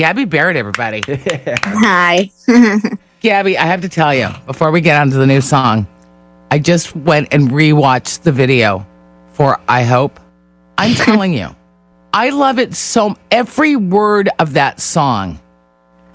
[0.00, 1.02] Gabby Barrett, everybody.
[1.62, 2.30] Hi.
[3.20, 5.86] Gabby, I have to tell you, before we get on to the new song,
[6.50, 8.86] I just went and rewatched the video
[9.34, 10.18] for I Hope.
[10.78, 11.54] I'm telling you,
[12.14, 15.38] I love it so every word of that song.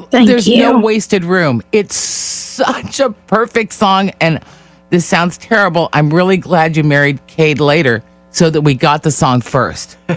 [0.09, 0.63] Thank There's you.
[0.63, 1.61] no wasted room.
[1.71, 4.43] It's such a perfect song and
[4.89, 5.89] this sounds terrible.
[5.93, 8.03] I'm really glad you married Cade later
[8.35, 9.91] so that we got the song first.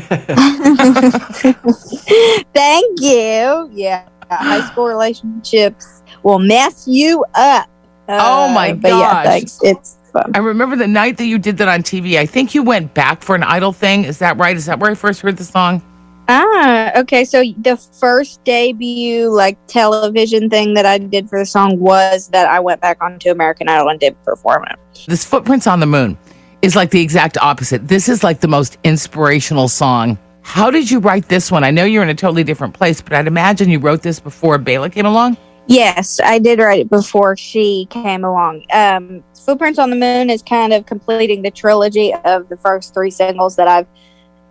[2.52, 3.71] Thank you.
[3.73, 4.09] Yeah.
[4.29, 7.70] High school relationships will mess you up.
[8.09, 9.24] Oh, my but yeah, gosh.
[9.24, 9.59] thanks.
[9.62, 10.33] It's fun.
[10.34, 12.19] I remember the night that you did that on TV.
[12.19, 14.05] I think you went back for an idol thing.
[14.05, 14.57] Is that right?
[14.57, 15.80] Is that where I first heard the song?
[16.27, 17.24] Ah, okay.
[17.24, 22.48] So the first debut like television thing that I did for the song was that
[22.48, 24.79] I went back onto American Idol and did perform it.
[25.07, 26.19] This Footprints on the Moon
[26.62, 27.87] is like the exact opposite.
[27.89, 30.19] This is like the most inspirational song.
[30.43, 31.62] How did you write this one?
[31.62, 34.59] I know you're in a totally different place, but I'd imagine you wrote this before
[34.59, 35.37] Baylah came along.
[35.66, 38.65] Yes, I did write it before she came along.
[38.73, 43.10] Um, Footprints on the Moon is kind of completing the trilogy of the first three
[43.10, 43.87] singles that I've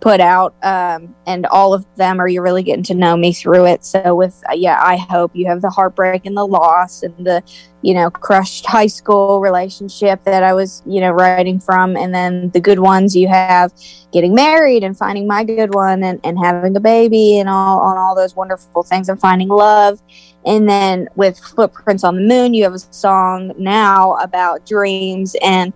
[0.00, 3.66] put out, um, and all of them are you really getting to know me through
[3.66, 3.84] it.
[3.84, 7.42] So with uh, yeah, I hope you have the heartbreak and the loss and the
[7.82, 12.50] you know crushed high school relationship that I was you know writing from, and then
[12.50, 13.72] the good ones you have
[14.12, 17.96] getting married and finding my good one and, and having a baby and all on
[17.96, 20.00] all those wonderful things and finding love
[20.48, 25.72] and then with Footprints on the Moon, you have a song now about dreams and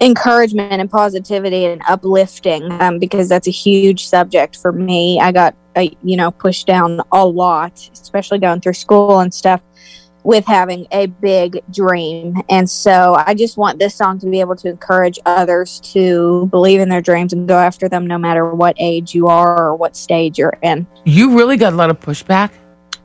[0.00, 5.20] encouragement and positivity and uplifting um, because that's a huge subject for me.
[5.20, 9.62] I got, uh, you know, pushed down a lot, especially going through school and stuff
[10.26, 12.34] with having a big dream.
[12.48, 16.80] And so I just want this song to be able to encourage others to believe
[16.80, 19.96] in their dreams and go after them no matter what age you are or what
[19.96, 20.84] stage you're in.
[21.04, 22.50] You really got a lot of pushback.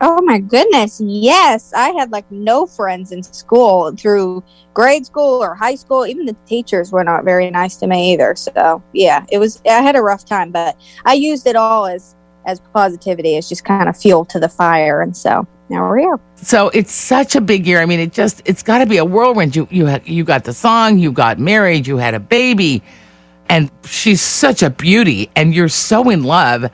[0.04, 1.00] Oh my goodness.
[1.04, 1.72] Yes.
[1.74, 6.08] I had like no friends in school through grade school or high school.
[6.08, 8.36] Even the teachers were not very nice to me either.
[8.36, 10.76] So, yeah, it was I had a rough time, but
[11.06, 12.16] I used it all as
[12.48, 16.20] as positivity as just kind of fuel to the fire and so now we're here.
[16.36, 17.80] So it's such a big year.
[17.80, 19.56] I mean, it just it's got to be a whirlwind.
[19.56, 22.84] You you had you got the song, you got married, you had a baby,
[23.48, 26.70] and she's such a beauty, and you're so in love.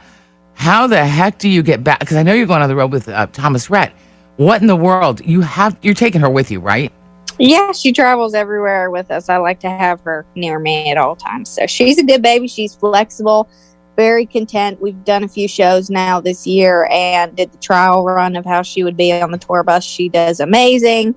[0.57, 1.99] How the heck do you get back?
[1.99, 3.93] Because I know you're going on the road with uh, Thomas Rhett.
[4.37, 5.23] What in the world?
[5.23, 6.91] You have you're taking her with you, right?
[7.37, 9.29] Yeah, she travels everywhere with us.
[9.29, 11.49] I like to have her near me at all times.
[11.49, 12.47] So she's a good baby.
[12.47, 13.47] She's flexible,
[13.95, 14.81] very content.
[14.81, 18.63] We've done a few shows now this year and did the trial run of how
[18.63, 19.85] she would be on the tour bus.
[19.85, 21.15] She does amazing.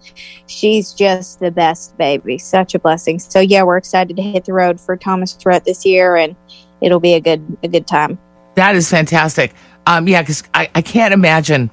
[0.48, 2.36] She's just the best baby.
[2.36, 3.18] Such a blessing.
[3.18, 6.36] So yeah, we're excited to hit the road for Thomas Rhett this year and
[6.82, 8.18] it'll be a good a good time.
[8.60, 9.54] That is fantastic.
[9.86, 11.70] Um, yeah, because I, I can't imagine,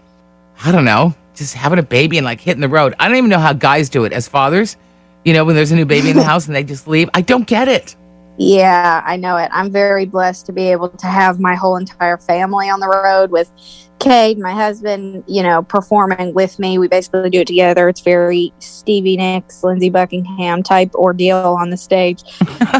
[0.63, 2.95] I don't know, just having a baby and like hitting the road.
[2.97, 4.77] I don't even know how guys do it as fathers.
[5.25, 7.09] You know, when there's a new baby in the house and they just leave.
[7.13, 7.97] I don't get it.
[8.37, 9.49] Yeah, I know it.
[9.51, 13.31] I'm very blessed to be able to have my whole entire family on the road
[13.31, 13.51] with
[13.99, 16.77] Cade, my husband, you know, performing with me.
[16.77, 17.89] We basically do it together.
[17.89, 22.21] It's very Stevie Nicks, Lindsey Buckingham type ordeal on the stage.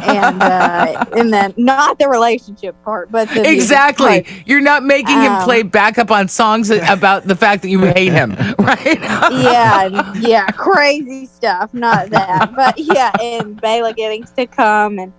[0.03, 4.28] and uh, and then not the relationship part, but the Exactly.
[4.45, 8.13] You're not making him Um, play backup on songs about the fact that you hate
[8.13, 9.01] him, right?
[9.01, 11.74] yeah, yeah, crazy stuff.
[11.74, 15.12] Not that, but yeah, and Baylah getting to come and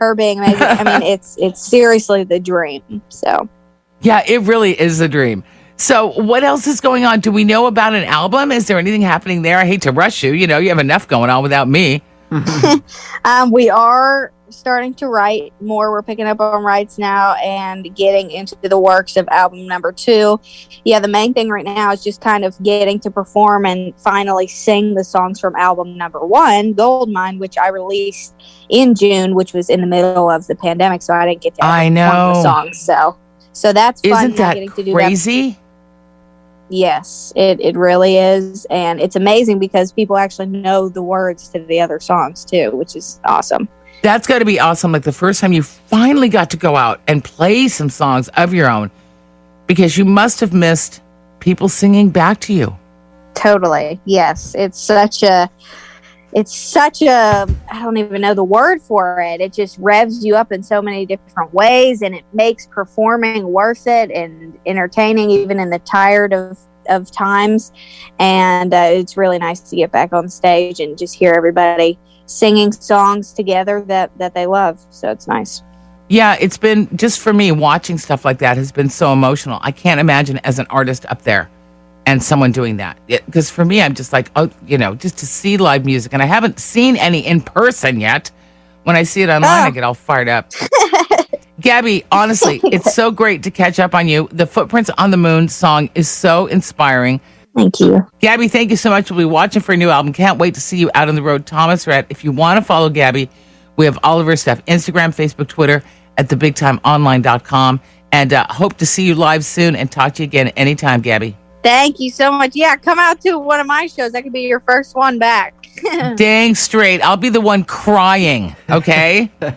[0.00, 0.62] her being amazing.
[0.62, 3.02] I mean, it's it's seriously the dream.
[3.08, 3.48] So
[4.00, 5.44] yeah, it really is a dream.
[5.76, 7.20] So, what else is going on?
[7.20, 8.52] Do we know about an album?
[8.52, 9.56] Is there anything happening there?
[9.56, 10.32] I hate to rush you.
[10.32, 12.02] You know, you have enough going on without me.
[13.24, 15.90] um, we are starting to write more.
[15.90, 20.40] We're picking up on rights now and getting into the works of album number two.
[20.84, 24.46] Yeah, the main thing right now is just kind of getting to perform and finally
[24.46, 28.34] sing the songs from album number one, Goldmine, which I released
[28.68, 31.64] in June, which was in the middle of the pandemic, so I didn't get to
[31.64, 32.34] I know.
[32.34, 32.80] the songs.
[32.80, 33.16] So,
[33.52, 34.12] so that's fun.
[34.12, 35.58] Isn't that getting to do that crazy?
[36.70, 38.64] Yes, it, it really is.
[38.70, 42.94] And it's amazing because people actually know the words to the other songs too, which
[42.94, 43.68] is awesome.
[44.02, 44.92] That's got to be awesome.
[44.92, 48.54] Like the first time you finally got to go out and play some songs of
[48.54, 48.90] your own
[49.66, 51.02] because you must have missed
[51.38, 52.76] people singing back to you.
[53.34, 54.00] Totally.
[54.04, 54.54] Yes.
[54.54, 55.50] It's such a
[56.32, 59.40] it's such a I don't even know the word for it.
[59.40, 63.86] It just revs you up in so many different ways and it makes performing worth
[63.86, 67.72] it and entertaining even in the tired of of times
[68.18, 72.72] and uh, it's really nice to get back on stage and just hear everybody singing
[72.72, 74.84] songs together that that they love.
[74.90, 75.62] So it's nice.
[76.08, 79.60] Yeah, it's been just for me watching stuff like that has been so emotional.
[79.62, 81.48] I can't imagine as an artist up there
[82.06, 82.98] and someone doing that.
[83.06, 86.20] Because for me, I'm just like, oh, you know, just to see live music, and
[86.22, 88.30] I haven't seen any in person yet.
[88.84, 89.66] When I see it online, Oh.
[89.66, 90.50] I get all fired up.
[91.60, 94.28] Gabby, honestly, it's so great to catch up on you.
[94.32, 97.20] The Footprints on the Moon song is so inspiring.
[97.54, 98.06] Thank you.
[98.20, 99.10] Gabby, thank you so much.
[99.10, 100.12] We'll be watching for a new album.
[100.12, 101.46] Can't wait to see you out on the road.
[101.46, 103.28] Thomas Rhett, if you want to follow Gabby,
[103.76, 105.82] we have all of her stuff Instagram, Facebook, Twitter
[106.16, 107.80] at thebigtimeonline.com.
[108.12, 111.36] And uh, hope to see you live soon and talk to you again anytime, Gabby.
[111.62, 112.54] Thank you so much.
[112.54, 114.12] Yeah, come out to one of my shows.
[114.12, 115.54] That could be your first one back.
[116.16, 117.00] Dang straight.
[117.02, 119.30] I'll be the one crying, okay?
[119.42, 119.52] okay,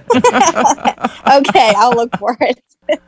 [1.75, 2.61] I'll look for it.